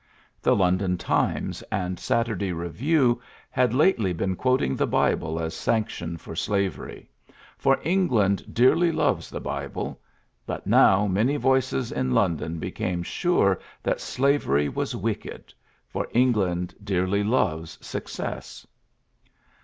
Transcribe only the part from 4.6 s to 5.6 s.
the Bible as